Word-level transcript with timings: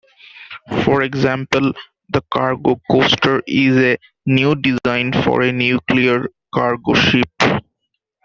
For 0.83 1.03
example, 1.03 1.73
the 2.09 2.23
cargo 2.33 2.81
coaster 2.89 3.43
is 3.45 3.77
a 3.77 3.99
new 4.25 4.55
design 4.55 5.13
for 5.13 5.43
a 5.43 5.51
nuclear 5.51 6.25
cargo 6.51 6.95
ship. 6.95 7.63